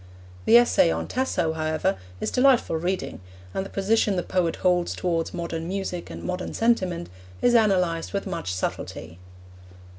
[0.45, 3.21] The essay on Tasso, however, is delightful reading,
[3.53, 7.07] and the position the poet holds towards modern music and modern sentiment
[7.39, 9.19] is analysed with much subtlety.